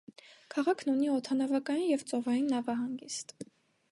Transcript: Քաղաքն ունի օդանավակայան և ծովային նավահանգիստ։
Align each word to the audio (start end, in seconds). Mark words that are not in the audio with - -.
Քաղաքն 0.53 0.89
ունի 0.93 1.09
օդանավակայան 1.15 1.85
և 1.91 2.05
ծովային 2.13 2.51
նավահանգիստ։ 2.55 3.37